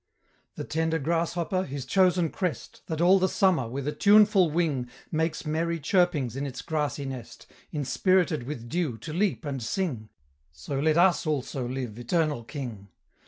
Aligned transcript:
"The 0.55 0.63
tender 0.63 0.97
grasshopper, 0.97 1.63
his 1.63 1.85
chosen 1.85 2.31
crest, 2.31 2.81
That 2.87 3.01
all 3.01 3.19
the 3.19 3.29
summer, 3.29 3.67
with 3.67 3.87
a 3.87 3.91
tuneful 3.91 4.49
wing, 4.49 4.89
Makes 5.11 5.45
merry 5.45 5.79
chirpings 5.79 6.35
in 6.35 6.47
its 6.47 6.63
grassy 6.63 7.05
nest, 7.05 7.45
Inspirited 7.71 8.47
with 8.47 8.67
dew 8.67 8.97
to 8.97 9.13
leap 9.13 9.45
and 9.45 9.61
sing: 9.61 10.09
So 10.51 10.79
let 10.79 10.97
us 10.97 11.27
also 11.27 11.67
live, 11.67 11.99
eternal 11.99 12.43
King! 12.43 12.87